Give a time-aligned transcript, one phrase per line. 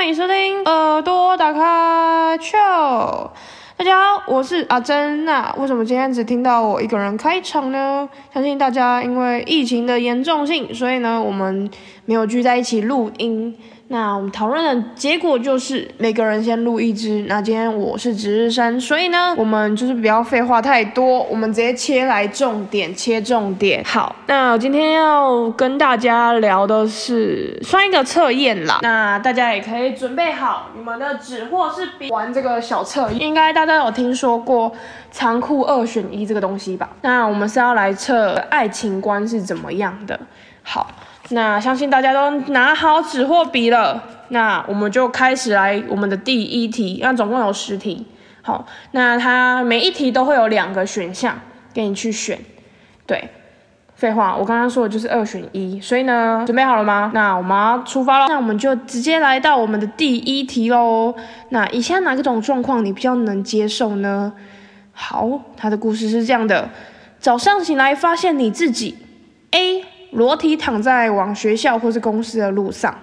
[0.00, 3.30] 欢迎收听耳朵打开 c h。
[3.76, 5.26] 大家好，我是阿珍。
[5.26, 8.08] 那为什么今天只听到我一个人开场呢？
[8.32, 11.70] 相信大家因为疫情的严重性，所以呢，我们
[12.06, 13.54] 没有聚在一起录音。
[13.92, 17.24] 那我们讨论的结果就是每个人先录一支。
[17.26, 23.82] 那今天我是值日生，所以呢，我们就是不要废话太多，我们直接切来重点，切重点。
[23.82, 28.78] 好，那我今天要跟大家聊的是算一个测验啦。
[28.80, 33.20] 那大家也可以准备好你们的纸或是笔玩这个小测验。
[33.20, 34.70] 应该大家有听说过
[35.10, 36.88] 残酷二选一这个东西吧？
[37.02, 40.20] 那我们是要来测爱情观是怎么样的。
[40.62, 40.86] 好。
[41.32, 46.98] 那相信大家都拿好纸或笔了，那我们就开始来我们的第一题。
[47.00, 48.04] 那总共有十题，
[48.42, 51.38] 好，那它每一题都会有两个选项
[51.72, 52.36] 给你去选。
[53.06, 53.28] 对，
[53.94, 55.80] 废话，我刚刚说的就是二选一。
[55.80, 57.12] 所以呢，准备好了吗？
[57.14, 58.26] 那我们要出发了。
[58.28, 61.14] 那我们就直接来到我们的第一题喽。
[61.50, 64.32] 那以下哪个种状况你比较能接受呢？
[64.92, 66.70] 好，他的故事是这样的：
[67.20, 68.98] 早上醒来发现你自己
[69.52, 69.84] A。
[70.12, 72.98] 裸体躺在往学校或是公司的路上。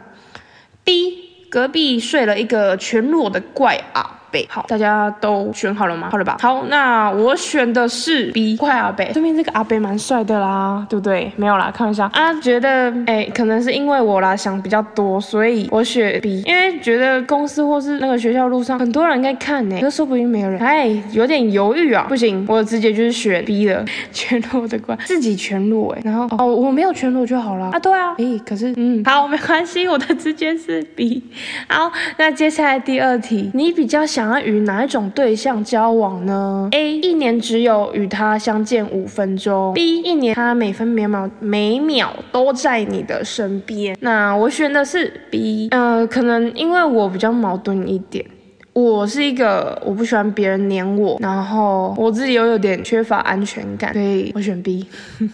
[0.84, 4.48] B，隔壁睡了一个全裸的怪啊啊。
[4.50, 6.10] 好，大家都选好了吗？
[6.12, 6.38] 好了吧。
[6.42, 9.12] 好，那我选的是 B，怪阿贝。
[9.14, 11.32] 对面这个阿贝蛮帅的啦，对不对？
[11.36, 12.34] 没有啦，开玩笑啊。
[12.42, 16.42] 觉得哎，可能是因为我啦想比较多，所以我选 B。
[16.46, 20.60] 因为觉得公司或是那个学校路上很多人在看呢，可说不定没有人。
[20.60, 22.06] 哎，有点犹豫啊。
[22.08, 26.02] 不行，我直接就是选 B 了， 全裸的怪，自己全裸哎。
[26.04, 27.80] 然后哦，我没有全裸就好了啊。
[27.80, 28.14] 对啊。
[28.18, 31.24] 哎，可是嗯，好，没关系，我的直接是 B。
[31.70, 34.28] 好，那接下来第二题，你比较想。
[34.28, 43.96] 要与哪一种对象交往呢？A 一年只有与他相见五分钟，B 一年他每分每秒每秒都在你的身边。
[44.02, 48.26] 那我选的是 B，呃，可能因为我比较矛盾一点，
[48.74, 54.86] 我是一个我不喜欢别人黏我，然后我自己又有点缺乏安全感，所以我选 B，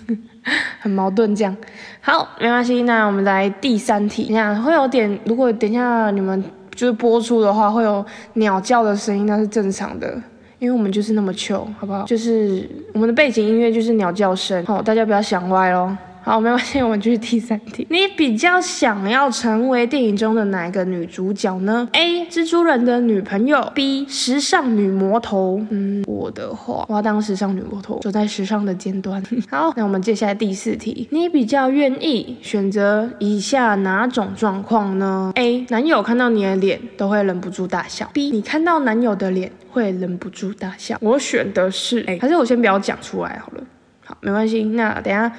[0.79, 1.57] 很矛盾这样。
[1.99, 6.43] 好，没关系，那我们来第三题，你看会有点，如果等一下你们。
[6.75, 10.13] 就是播出的话会有鸟叫的声音，那是正常的，
[10.59, 12.03] 因为我们就是那么糗，好不好？
[12.03, 15.95] 就是我们的背景音乐就是鸟叫声，好，大家不要想歪喽。
[16.25, 17.85] 好，没关系，我们继续第三题。
[17.89, 22.25] 你比较想要成为电影中的哪一个女主角呢？A.
[22.27, 23.69] 蜘蛛人的女朋友。
[23.75, 24.07] B.
[24.07, 25.61] 时尚女魔头。
[25.69, 29.21] 嗯，我的话，我要当时尚女魔头，走在时尚的尖端。
[29.51, 31.09] 好，那我们接下来第四题。
[31.11, 35.65] 你比较愿意选择以下哪种状况呢？A.
[35.67, 38.09] 男友看到你的脸都会忍不住大笑。
[38.13, 38.31] B.
[38.31, 40.97] 你看到男友的脸会忍不住大笑。
[41.01, 43.63] 我选的是 A，还是我先不要讲出来好了。
[44.05, 44.63] 好，没关系。
[44.63, 45.29] 那等下。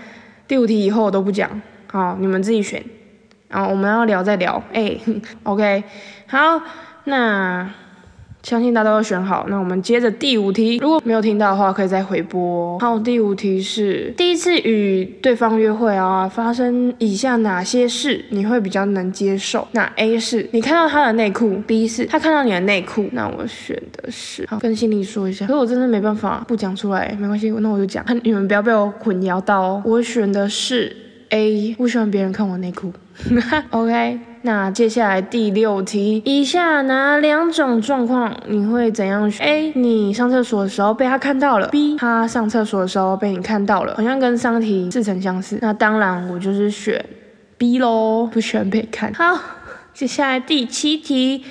[0.46, 1.60] 第五题以后我都不讲，
[1.90, 2.84] 好，你们自己选。
[3.48, 4.98] 然后我们要聊再聊，哎，
[5.44, 5.84] OK，
[6.26, 6.60] 好，
[7.04, 7.83] 那。
[8.44, 10.76] 相信大家都选好，那我们接着第五题。
[10.76, 12.78] 如果没有听到的话，可以再回播。
[12.78, 19.66] 好，第五题是第一次与对方约会啊，发生以下哪些事你会比较能接受？
[19.72, 23.08] 那 A 是你看到他的内裤，B 是他看到你的内裤。
[23.12, 25.46] 那我选的是好，跟心里说一下。
[25.46, 29.82] 可是我真的没办法不讲出来，没关系，那我就讲，你们不要被我混淆到哦。
[29.86, 30.94] 我选的是
[31.30, 32.92] A，不喜欢别人看我内裤。
[33.70, 34.33] OK。
[34.46, 39.72] 那接下来第六题，以下哪两种状况你会怎样选？A.
[39.74, 41.96] 你上厕所的时候被他看到了；B.
[41.96, 45.58] 他上厕所的时候被你看到了，好像跟上题似曾相识。
[45.62, 47.02] 那当然，我就是选
[47.56, 49.14] B 喽，不喜欢被看。
[49.14, 49.40] 好，
[49.94, 51.42] 接下来第七题。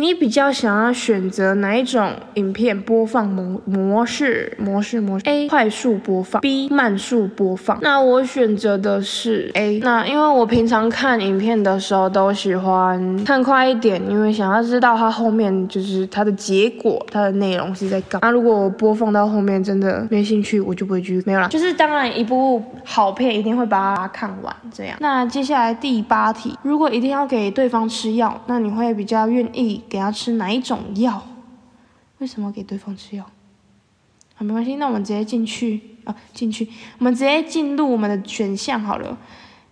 [0.00, 4.56] 你比较想要选择哪一种影片播放模模式？
[4.58, 7.78] 模式模式 A 快速播放，B 慢速播放。
[7.82, 9.78] 那我选择的是 A。
[9.80, 18.18] 那因为我平常看影片的时候都喜欢看快一点，因为想要知道它后面就是它的结果，它的内容是在干。
[18.22, 21.46] 那如果我播放到后面真的没兴趣，我就不会继续没有啦。
[21.48, 24.96] 就是当然一部好片一定会把它看完这样。
[24.98, 29.84] 那接下来第八题，如果一定要给对方吃药，那你会比较愿意？
[29.90, 31.26] 给他吃哪一种药？
[32.18, 33.26] 为什么给对方吃药？
[34.34, 39.18] 好，没关系，那我们直接进去啊，进去，我们直接进入我们的选项好了。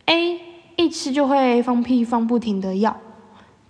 [0.07, 0.41] A
[0.77, 3.01] 一吃就会放屁放不停的药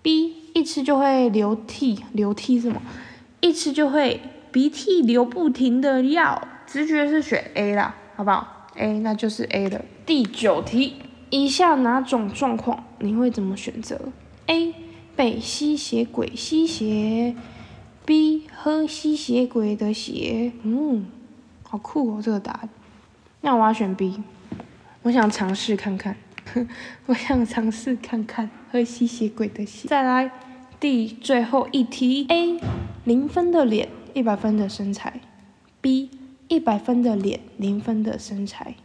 [0.02, 2.80] ，B 一吃就会流涕流涕什么？
[3.40, 4.20] 一吃就会
[4.50, 10.94] 鼻涕流不停的药，直觉是选 A 啦，好不好？A 那就是 A 的第九题，
[11.30, 14.00] 以下哪种状况你会怎么选择
[14.46, 14.74] ？A
[15.18, 17.34] 被吸血鬼吸血
[18.06, 21.06] ，B 喝吸血鬼的血，嗯，
[21.64, 22.68] 好酷哦，这个答案。
[23.40, 24.22] 那我要选 B，
[25.02, 26.16] 我想尝试看看，
[27.06, 29.88] 我想尝试看看喝吸血鬼的血。
[29.88, 30.30] 再来
[30.78, 32.60] 第最后一题：A
[33.02, 35.20] 零分的脸，一百分的身材
[35.82, 36.10] ；B
[36.46, 38.76] 一百分的脸，零分的身材。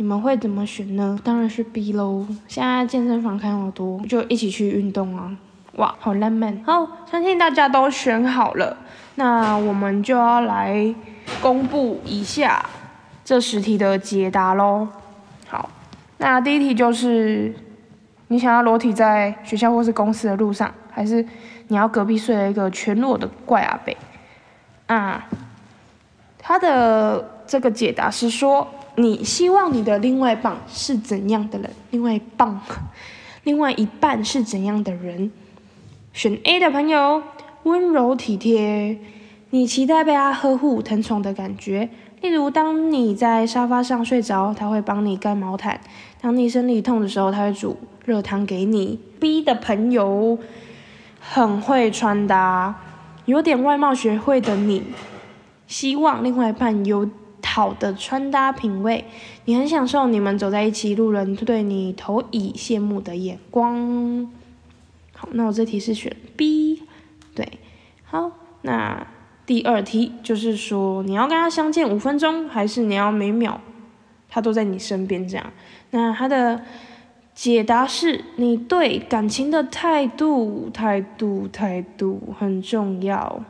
[0.00, 1.20] 你们会怎么选呢？
[1.22, 2.26] 当然是 B 喽。
[2.48, 5.30] 现在健身房开好多，就一起去运动啊！
[5.74, 6.58] 哇，好浪漫。
[6.64, 8.78] 好，相信大家都选好了，
[9.16, 10.94] 那我们就要来
[11.42, 12.64] 公布一下
[13.22, 14.88] 这十题的解答喽。
[15.46, 15.68] 好，
[16.16, 17.54] 那第一题就是。
[18.28, 21.22] 你想要裸体在学校或是公司的路上，还是
[21.66, 23.94] 你要隔壁睡了一个全裸的怪阿北？
[24.86, 25.28] 啊，
[26.38, 28.66] 他的这个解答是说，
[28.96, 31.70] 你希望你的另外一半是怎样的人？
[31.90, 32.60] 另外一半，
[33.44, 35.30] 另外一半是怎样的人？
[36.12, 37.22] 选 A 的朋友，
[37.62, 38.98] 温柔体贴，
[39.50, 41.88] 你期待被他呵护疼宠的感觉。
[42.20, 45.78] 例如，当你在沙发上睡着，他会帮你盖毛毯；
[46.20, 48.98] 当你生理痛的时候，他会煮热汤给你。
[49.18, 50.38] B 的朋友
[51.18, 52.74] 很会穿搭，
[53.24, 54.82] 有点外貌协会的你，
[55.66, 57.08] 希望另外一半有
[57.50, 59.04] 好的穿搭品味。
[59.44, 64.30] 你很享受你们走在一起，路人对你投以羡慕的眼光。
[65.12, 66.82] 好，那我这题是选 B。
[67.34, 67.58] 对，
[68.04, 68.30] 好，
[68.62, 69.06] 那。
[69.46, 73.60] 第二题就是说，你要跟他相见五分钟，还是你要每秒
[74.28, 75.44] 他都在你身边这样？
[75.90, 76.62] 那他的
[77.34, 83.42] 解答是你对感情的态度，态度，态度很重要。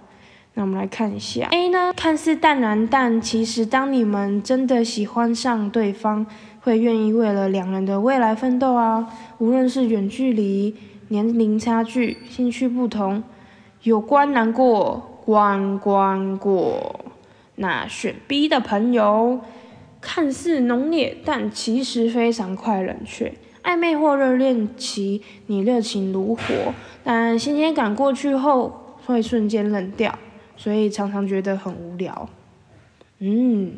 [0.54, 6.26] 那我们来看一下，A 呢，看似淡然，但其实当你们真的喜欢上对方，
[6.60, 9.06] 会愿意为了两人的未来奋斗啊。
[9.38, 10.74] 无论是远距离、
[11.08, 13.22] 年龄差距、兴趣不同，
[13.82, 15.06] 有关难过。
[15.22, 16.98] 关关过，
[17.56, 19.38] 那选 B 的朋友，
[20.00, 23.32] 看似浓烈，但其实非常快冷却。
[23.62, 26.42] 暧昧或热恋期，你热情如火，
[27.04, 30.18] 但新鲜感过去后会瞬间冷掉，
[30.60, 32.28] 所以常常觉得很无聊。
[33.20, 33.72] 嗯，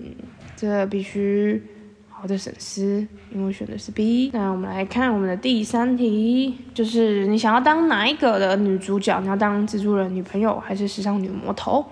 [0.57, 1.63] 这必须。
[2.09, 4.31] 好的，沈思，因为选的是 B。
[4.33, 9.21] 那我们来看我们的第三题，就是你想要当哪一个的女主角？
[9.21, 11.85] 你要当蜘蛛人女朋友，还是时尚女魔头？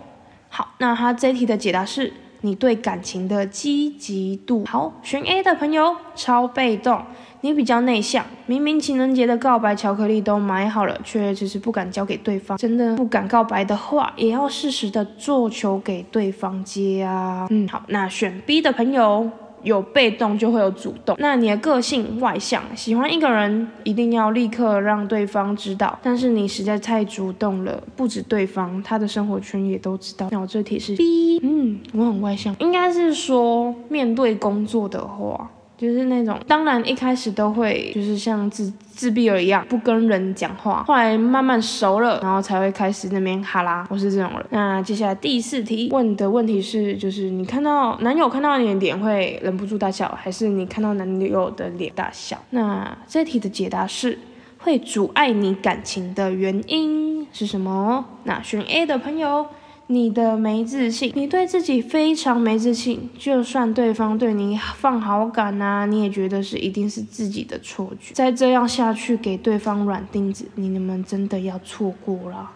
[0.49, 4.65] 好，那他这一题的解答是你对感情的积极度。
[4.67, 7.03] 好，选 A 的朋友超被动，
[7.43, 12.57] 你比较内向，明明情人节的告白巧克力都买好了，却只是不敢交给对方。
[12.59, 17.47] 真的不敢告白的话，也要适时的做球给对方接啊。
[17.51, 19.31] 嗯，好，那选 B 的朋友。
[19.63, 21.17] 有被动就会有主动。
[21.19, 25.99] 那你的个性外向，喜欢一个人一定要立刻让对方知道。
[26.03, 30.29] 但是你实在太主动了，不止对方，他的生活圈也都知道。
[30.31, 35.51] 那我这题是 B，嗯，我很外向，应该是说面对工作的话。
[35.81, 40.85] 就是那种，当然一开始都会就是像自自闭儿一样，不跟人讲话。
[40.87, 43.87] 后来慢慢熟了，然后才会开始那边哈拉。
[43.89, 44.47] 我是这种人。
[44.51, 52.37] 那接下来第四题问的问题是，就是你看到男友看到你的脸会忍不住大笑，还是你看到男友的脸大笑？
[52.51, 54.19] 那这题的解答是，
[54.59, 58.05] 会阻碍你感情的原因是什么？
[58.25, 59.47] 那选 A 的朋友。
[59.93, 68.15] 你的没自信，你对自己非常没自信，就算对方对你放好感啊，你也觉得是一定是自己的错觉。
[68.15, 72.49] 再这样下去，给对方软钉子，你们真的要错过了。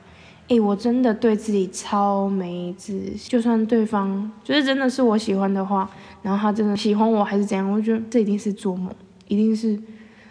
[0.46, 5.90] 诶，我真的对自己超没自信，就算对方就是真的是我喜欢的话，
[6.22, 8.88] 然后他真的喜欢我还是怎样，我觉得这一定是做梦，
[9.26, 9.76] 一定是。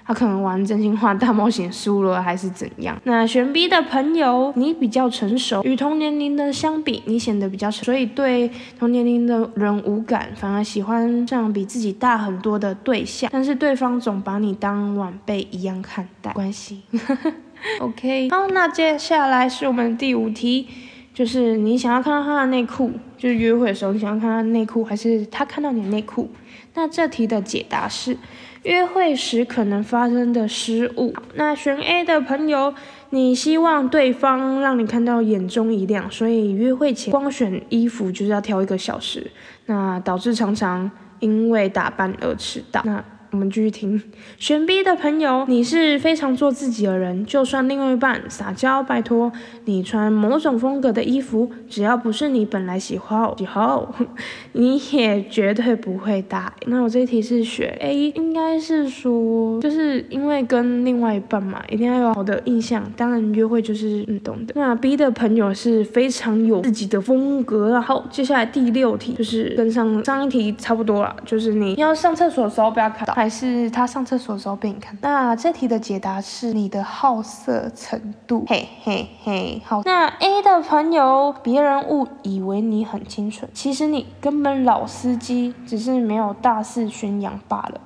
[0.05, 3.00] 他可能玩真心话大冒险输了，还是怎样？
[3.05, 13.29] 那选 B 的朋友，你比较成熟，与同年龄的相比，你显得比较成熟，所以对同年龄的人无感，反而喜欢上比自己大很多的对象。
[13.31, 16.81] 但是对方总把你当晚辈一样看待，关系。
[17.79, 20.67] OK，好，那接下来是我们第五题，
[21.13, 26.29] 就是你想要看到他的内裤，就是约会的时候，你想要看他的内裤，还是他看到你的内裤？
[26.74, 28.17] 那这题的解答是。
[28.63, 31.13] 约会时可能发生的失误。
[31.36, 32.74] 那选 A 的朋友，
[33.10, 39.29] 你希望对方让你看到眼中一亮，所以约会前光选衣服就是要挑一个小时，
[39.65, 40.89] 那导致常常
[41.20, 42.82] 因为打扮而迟到。
[42.86, 43.03] 那
[43.34, 44.00] 我们继续听，
[44.38, 49.32] 选 B 的朋友，你是非常做自己的人，就算另外一半撒娇，拜托
[49.66, 53.92] 你穿某种风格的衣服，只要不是你本来喜好喜好，
[54.54, 56.70] 你也绝对不会答应。
[56.70, 64.54] 那我这一题是选 A，应该是说，就是因为跟另外一半嘛，一定要有好的印象，当然约会就是你懂的。
[64.56, 67.82] 那 B 的朋友是非常有自己的风格。
[67.82, 73.23] 好，接下来第六题就是跟上上一题差不多了，就是你要上厕所的时候不要卡到。
[73.24, 74.98] 还是他上厕所的时候被你看？
[75.00, 79.62] 那这题的解答是你的好色程度，嘿嘿嘿。
[79.63, 87.80] 好，那 A 的朋友，别人误以为你很清纯，其实你根本老司机，只是没有大肆宣扬罢了。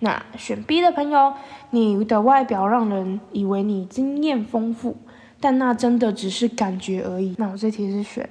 [0.00, 1.32] 那选 B 的朋友，
[1.70, 4.98] 你的外表让人以为你经验丰富，
[5.40, 7.34] 但那真的只是感觉而已。
[7.38, 8.28] 那我这题是选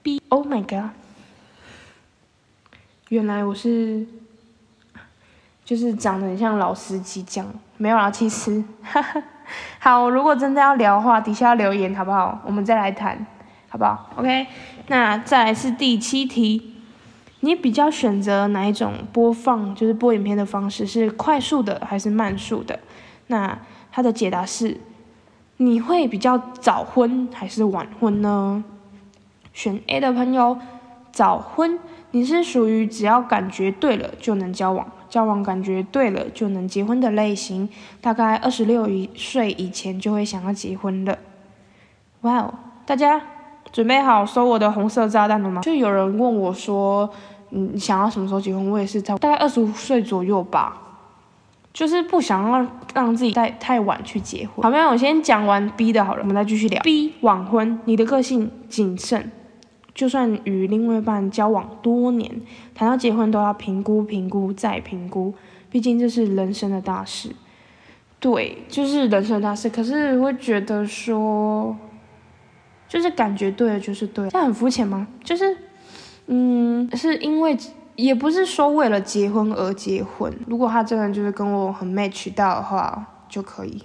[0.00, 0.22] B。
[0.28, 0.92] Oh my god！
[3.08, 4.06] 原来我是，
[5.72, 8.62] 就是长得很像老司机这样，没有啦，其实，
[9.80, 12.38] 好，如果真的要聊的话，底下留言好不好？
[12.44, 13.26] 我们再来谈，
[13.70, 14.46] 好不好？OK，
[14.88, 16.74] 那再来是第七题。
[17.40, 22.78] 你比较选择哪一种播放，就是播影片的方式，是快速的还是慢速的？
[23.28, 23.58] 那
[23.90, 24.78] 它的解答是，
[25.56, 28.62] 你会比较早婚还是晚婚呢？
[29.54, 30.58] 选 A 的朋友，
[31.12, 31.80] 早婚，
[32.12, 37.68] 你是属于只要感觉对了就能交往，交往感觉对了就能结婚的类型，
[38.00, 41.18] 大概二十六岁以前就会想要结婚了。
[42.20, 42.54] 哇哦，
[42.86, 43.20] 大家
[43.72, 45.60] 准备好收我的红色炸弹了吗？
[45.60, 47.10] 就有人问我说。
[47.54, 48.70] 你想要什么时候结婚？
[48.70, 50.74] 我也是在大概二十五岁左右吧，
[51.70, 54.62] 就是不想让让自己太太晚去结婚。
[54.62, 56.80] 好，没有，我先讲完 B 的好了，我们再继续聊。
[56.82, 59.30] B 晚婚，你的个性谨慎，
[59.94, 62.30] 就算与另外一半交往多年，
[62.74, 65.34] 谈到结婚都要评估、评估再评估，
[65.70, 67.30] 毕竟这是人生的大事。
[68.18, 69.68] 对，就是人生的大事。
[69.70, 71.76] 可是会觉得说，
[72.88, 75.06] 就是感觉对了就是对，这很肤浅吗？
[75.22, 75.56] 就是。
[76.26, 77.58] 嗯，是因为
[77.96, 80.32] 也不是说为了结婚而结婚。
[80.46, 83.82] 如果他真的就是跟我很 match 到的话，就可以。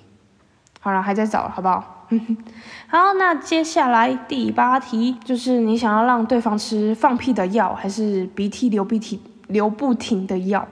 [0.80, 1.97] 好了，还在找，好不好？
[2.88, 10.68] 好，那接下来第八题就是你想要让对方吃放屁的药，还是鼻涕流鼻涕流不停的药？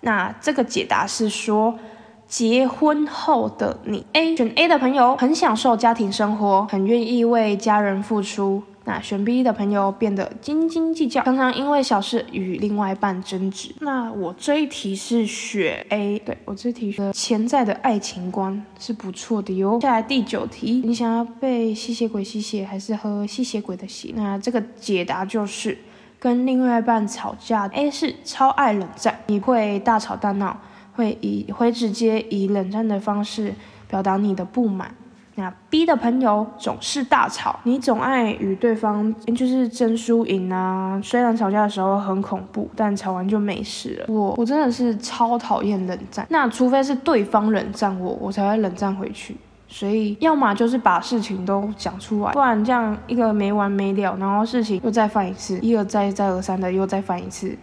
[0.00, 1.78] 那这个解答是说，
[2.26, 8.62] 结婚后的你，A 选 A 的朋友很享受家庭生活，很愿意为家人付出。
[8.90, 13.72] 那选 B 的朋友变得斤斤计较，常常因为小事与另外一半争执。
[13.78, 19.78] 那我这一题是选 A，对我这题的潜在的爱情观是不错的哟。
[19.78, 24.12] 接下来第九题，你想要被吸血鬼吸血，还是喝吸血鬼的血？
[24.16, 25.78] 那这个解答就是
[26.18, 27.68] 跟另外一半吵架。
[27.68, 30.60] A 是超爱冷战，你会大吵大闹，
[30.94, 33.54] 会以会直接以冷战的方式
[33.88, 34.92] 表达你的不满。
[35.40, 41.00] 那 B 的朋友总是大吵，你总爱与对方就是争输赢啊。
[41.02, 44.04] 虽然吵架的时候很恐怖，但吵完就没事了。
[44.08, 49.34] 我我真的是超讨厌冷战，那除非是对方冷战我，我才会冷战回去。
[49.66, 57.56] 所以要么就是把事情都讲出来，不然这样一个没完没了，然后事情又再犯一次，一而再再而三的又再犯一次，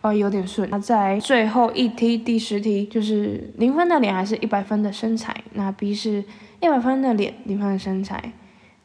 [0.00, 0.66] 哦，有点顺。
[0.70, 5.36] 那在最后一题第十题，就是零分的脸还是一百分的身材？
[5.52, 6.24] 那 B 是。
[6.64, 8.32] 一百分的脸，零分的身材。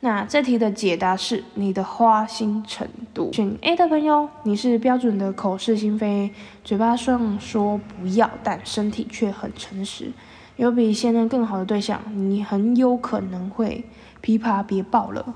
[0.02, 3.32] 那这题的解答是你的花心程度。
[3.32, 10.12] 选 A 的朋友，你是标准的口是心非，嘴巴上说不要，但身体却很诚实。
[10.58, 13.86] 有比现任更好的对象，你很有可能会
[14.22, 15.34] 琵琶别抱了。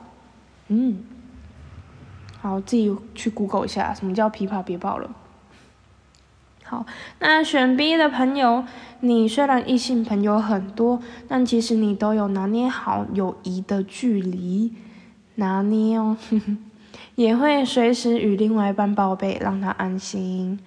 [0.68, 1.02] 嗯，
[2.42, 5.10] 好，自己去 Google 一下，什么叫琵琶别抱了。
[6.66, 6.86] 好，
[7.20, 8.64] 那选 B 的朋友，
[9.02, 14.74] 你虽然异性朋友很多，但其实你都有拿捏好友谊的距离，
[15.36, 16.18] 拿捏哦，
[17.16, 20.58] 也会随时与另外一半报备，让他安心。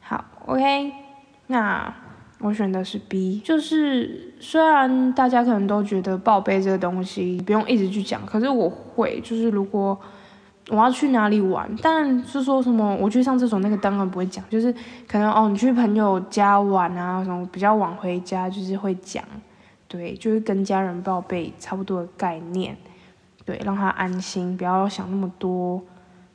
[0.00, 0.92] 好，OK，
[1.48, 1.92] 那
[2.38, 10.00] 我选的是 B，就是虽然大家可能都觉得报备这个东西不用一直去讲，可是我会，就是如果。
[10.72, 11.68] 我要去哪里玩？
[11.82, 14.72] 但是说什么我去上厕所那个当然不会讲，就是
[15.06, 19.22] 可能哦，你去朋友家玩啊，什么比较晚回家，就是会讲，
[19.86, 22.74] 对，就是跟家人报备差不多的概念，
[23.44, 25.82] 对，让他安心，不要想那么多，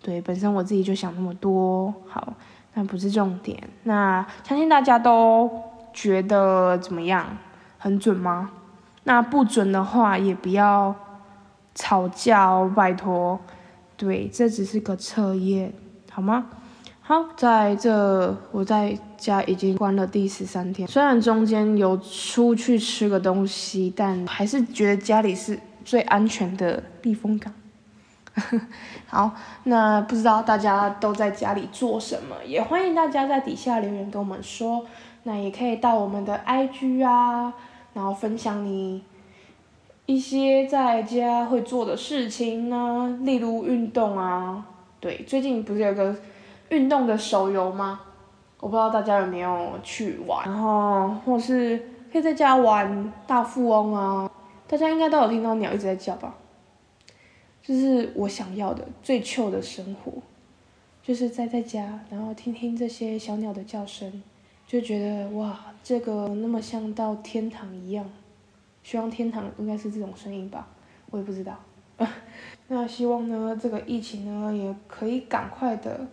[0.03, 2.32] 对，本身我自己就想那么多，好，
[2.75, 3.58] 但不是重点。
[3.84, 5.50] 那相信大家都
[5.91, 7.25] 觉得怎么样？
[7.79, 8.51] 很准吗？
[9.03, 10.94] 那不准的话也不要
[11.74, 13.39] 吵架哦，拜托。
[13.97, 15.73] 对，这只是个测验，
[16.11, 16.45] 好吗？
[17.01, 27.51] 好，在这我在家已经关了第十三天，虽然中间有出去吃个东西，但还是觉得家里是最安全的避风港。
[29.07, 29.31] 好，
[29.63, 32.35] 那不知道大家都在家里做什么？
[32.45, 34.85] 也欢迎大家在底下留言跟我们说。
[35.23, 37.53] 那也可以到我们的 IG 啊，
[37.93, 39.01] 然后分享你。
[40.07, 44.65] 一些在家会做的事情呢，例如运动啊，
[45.01, 46.15] 对，最近不是有个
[46.69, 47.99] 运动的手游吗？
[48.61, 51.77] 我不知道大家有没有去玩，然后或是
[52.09, 54.31] 可以在家玩大富翁啊，
[54.65, 56.33] 大家应该都有听到鸟一直在叫吧？
[57.61, 60.13] 就是我想要的最糗的生活，
[61.03, 64.23] 就是在在家，然后听听这些小鸟的叫声，
[64.65, 68.09] 就觉得哇，这个那么像到天堂一样。
[68.88, 70.65] 希望天堂应该是这种声音吧，
[71.10, 71.53] 我也不知道。
[72.70, 76.08] 那希望呢，这个疫情呢也可以赶快的，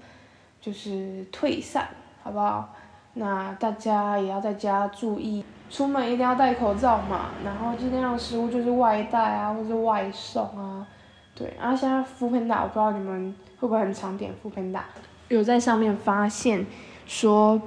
[0.60, 1.86] 就是退散，
[2.20, 2.74] 好不好？
[3.12, 7.30] 那大家也要在家注意，出门一定要戴口罩嘛。
[7.44, 10.84] 然后尽量食物就是外带啊，或者外送啊。
[11.32, 14.84] 对，然后现在富喷达，我不知道你们会不会很常点富喷达，
[15.28, 16.66] 有在上面发现
[17.06, 17.62] 说。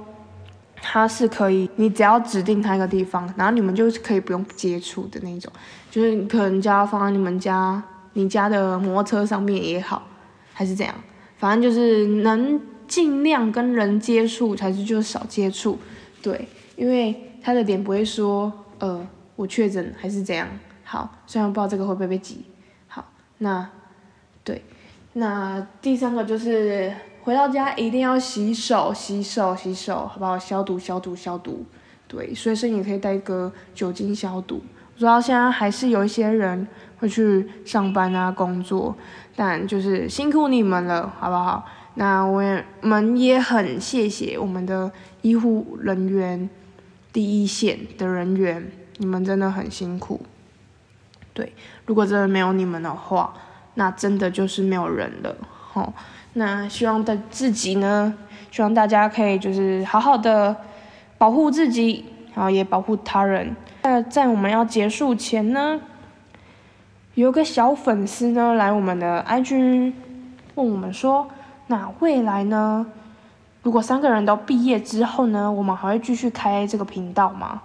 [0.80, 5.52] 它是可以，你只要指定它一个地方，然后你们就是可以不用接触的那种，
[5.90, 7.82] 就是可能就要放在你们家、
[8.14, 10.06] 你家的摩托车上面也好，
[10.52, 10.94] 还是怎样，
[11.36, 15.78] 反正就是能尽量跟人接触，才是就少接触，
[16.22, 19.06] 对，因为他的点不会说，呃，
[19.36, 20.48] 我确诊还是怎样，
[20.84, 22.44] 好，虽然不知道这个会不会被挤，
[22.86, 23.04] 好，
[23.38, 23.68] 那，
[24.42, 24.62] 对，
[25.12, 26.92] 那 第三个就是。
[27.28, 30.38] 回到家一定要洗手，洗手，洗手，好不好？
[30.38, 31.62] 消毒，消毒，消毒。
[32.06, 34.62] 对，随身也可以带个酒精消毒。
[34.94, 36.66] 我知道现在还是有一些人
[36.96, 38.96] 会去上班啊，工作，
[39.36, 41.66] 但就是辛苦你们了，好不好？
[41.96, 42.42] 那我
[42.80, 46.48] 们也很谢谢我们的医护人员，
[47.12, 50.22] 第一线的人员，你们真的很辛苦。
[51.34, 51.52] 对，
[51.84, 53.34] 如果真的没有你们的话，
[53.74, 55.36] 那真的就是没有人了，
[55.70, 55.92] 吼。
[56.38, 58.14] 那希望的自己呢，
[58.52, 60.56] 希望大家可以就是好好的
[61.18, 63.54] 保护自己，然后也保护他人。
[63.82, 65.80] 那在我们要结束前呢，
[67.14, 69.92] 有个小粉丝呢来我们的 IG
[70.54, 71.28] 问我们说，
[71.66, 72.86] 那未来呢，
[73.64, 77.60] 如果三个人都毕业之后呢，我们还会继续开这个频道吗？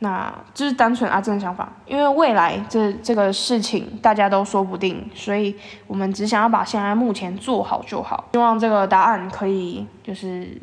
[0.00, 5.54] 那这是单纯阿正的想法，因为未来这这个事情大家都说不定，所以
[5.86, 8.24] 我们只想要把现在目前做好就好。
[8.32, 10.60] 希望这个答案可以就是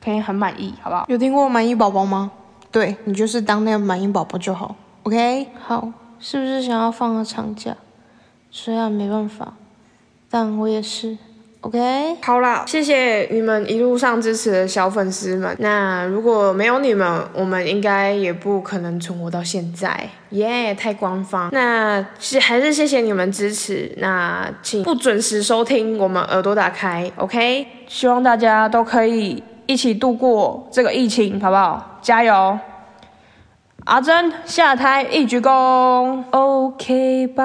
[0.00, 1.04] 可以很满意，好不好？
[1.08, 2.30] 有听过满意宝宝吗？
[2.70, 4.76] 对你就是当那个满意宝宝就好。
[5.02, 7.74] OK，好，是不是想要放个长假？
[8.50, 9.54] 虽然没办法，
[10.30, 11.18] 但我也是。
[11.60, 15.56] OK，好啦，谢谢你们一路上支持的小粉丝们。
[15.58, 20.08] 那如果没有你们，我们应该也不可能存活到现在。
[20.30, 21.48] 耶，太官方。
[21.52, 23.92] 那是还是谢谢你们支持。
[23.98, 27.10] 那请不准时收听，我们耳朵打开。
[27.16, 31.98] OK，希望大家都可以一起度过这个疫情，好不好？
[32.00, 32.56] 加油！
[33.84, 36.22] 阿珍下台一鞠躬。
[36.30, 37.44] OK，拜。